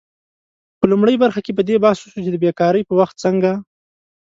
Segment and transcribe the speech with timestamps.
[0.79, 3.51] په لومړۍ برخه کې په دې بحث وشو چې د بیکارۍ په وخت څنګه